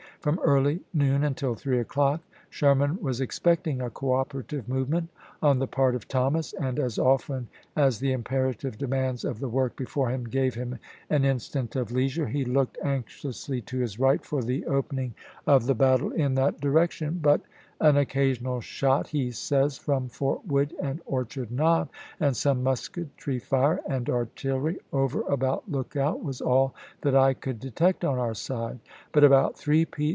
From 0.19 0.37
early 0.43 0.81
noon 0.93 1.23
until 1.23 1.55
three 1.55 1.79
o'clock, 1.79 2.21
Sherman 2.51 3.01
was 3.01 3.19
expecting 3.21 3.81
a 3.81 3.89
cooperative 3.89 4.69
movement 4.69 5.09
on 5.41 5.57
the 5.57 5.65
part 5.65 5.95
of 5.95 6.07
Thomas, 6.07 6.53
and 6.53 6.77
as 6.77 6.99
often 6.99 7.47
as 7.75 7.97
the 7.97 8.11
imperative 8.11 8.77
demands 8.77 9.25
of 9.25 9.39
the 9.39 9.49
work 9.49 9.75
before 9.75 10.11
him 10.11 10.25
gave 10.25 10.53
him 10.53 10.77
an 11.09 11.25
instant 11.25 11.75
of 11.75 11.91
leisure, 11.91 12.27
he 12.27 12.45
looked 12.45 12.77
anxiously 12.83 13.61
to 13.61 13.79
his 13.79 13.97
right 13.99 14.23
for 14.23 14.43
the 14.43 14.63
opening 14.67 15.15
of 15.47 15.65
the 15.65 15.73
battle 15.73 16.11
CHATTANOOGA 16.11 16.19
147 16.35 16.37
in 16.37 16.53
that 16.53 16.61
direction; 16.61 17.19
but" 17.19 17.41
an 17.83 17.97
occasional 17.97 18.61
shot," 18.61 19.07
he 19.07 19.31
says, 19.31 19.77
chap. 19.79 19.81
v. 19.81 19.85
"from 19.85 20.07
Fort 20.07 20.45
Wood 20.45 20.75
and 20.79 21.01
Orchard 21.07 21.49
Knob, 21.51 21.89
and 22.19 22.37
some 22.37 22.61
musketry 22.61 23.39
fire 23.39 23.81
and 23.87 24.07
artillery 24.07 24.77
over 24.93 25.21
about 25.21 25.63
Lookout, 25.67 26.23
was 26.23 26.41
all 26.41 26.75
that 27.01 27.15
I 27.15 27.33
could 27.33 27.59
detect 27.59 28.05
on 28.05 28.19
our 28.19 28.35
side; 28.35 28.77
but 29.11 29.23
about 29.23 29.57
3 29.57 29.85
p. 29.85 30.09